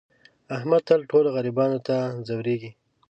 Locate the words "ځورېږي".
2.27-2.71